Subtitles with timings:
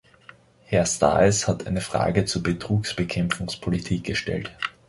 [0.63, 4.51] Herr Staes hat eine Frage zur Betrugsbekämpfungspolitik gestellt.